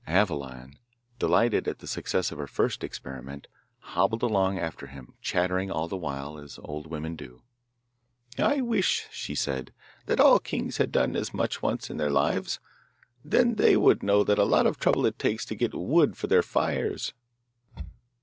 Aveline, 0.07 0.79
delighted 1.19 1.67
at 1.67 1.77
the 1.77 1.85
success 1.85 2.31
of 2.31 2.39
her 2.39 2.47
first 2.47 2.83
experiment, 2.83 3.45
hobbled 3.93 4.23
along 4.23 4.57
after 4.57 4.87
him, 4.87 5.13
chattering 5.21 5.69
all 5.69 5.87
the 5.87 5.95
while, 5.95 6.39
as 6.39 6.57
old 6.63 6.87
women 6.87 7.15
do. 7.15 7.43
'I 8.39 8.61
wish,' 8.61 9.05
she 9.11 9.35
said, 9.35 9.71
'that 10.07 10.19
all 10.19 10.39
kings 10.39 10.77
had 10.77 10.91
done 10.91 11.15
as 11.15 11.35
much 11.35 11.61
once 11.61 11.91
in 11.91 11.97
their 11.97 12.09
lives. 12.09 12.59
Then 13.23 13.57
they 13.57 13.77
would 13.77 14.01
know 14.01 14.23
what 14.23 14.39
a 14.39 14.43
lot 14.43 14.65
of 14.65 14.79
trouble 14.79 15.05
it 15.05 15.19
takes 15.19 15.45
to 15.45 15.55
get 15.55 15.75
wood 15.75 16.17
for 16.17 16.25
their 16.25 16.41
fires. 16.41 17.13